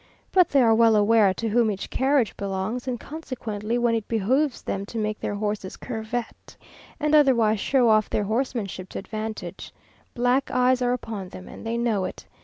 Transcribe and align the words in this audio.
But 0.31 0.49
they 0.49 0.63
are 0.63 0.73
well 0.73 0.95
aware 0.95 1.31
to 1.35 1.49
whom 1.49 1.69
each 1.69 1.91
carriage 1.91 2.35
belongs, 2.35 2.87
and 2.87 2.99
consequently 2.99 3.77
when 3.77 3.93
it 3.93 4.07
behoves 4.07 4.63
them 4.63 4.83
to 4.87 4.97
make 4.97 5.19
their 5.19 5.35
horses 5.35 5.77
curvet, 5.77 6.57
and 6.99 7.13
otherwise 7.13 7.59
show 7.59 7.87
off 7.87 8.09
their 8.09 8.23
horsemanship 8.23 8.89
to 8.89 8.97
advantage. 8.97 9.71
Black 10.15 10.49
eyes 10.49 10.81
are 10.81 10.93
upon 10.93 11.29
them, 11.29 11.47
and 11.47 11.63
they 11.67 11.77
know 11.77 12.05
it. 12.05 12.25